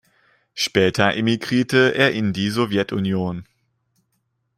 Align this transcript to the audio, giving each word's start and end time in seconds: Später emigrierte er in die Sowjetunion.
Später 0.55 1.13
emigrierte 1.15 1.93
er 1.93 2.11
in 2.13 2.33
die 2.33 2.49
Sowjetunion. 2.49 3.45